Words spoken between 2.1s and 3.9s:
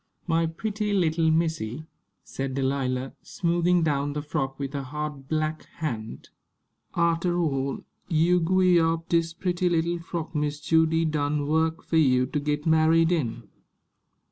said Delilah, smoothing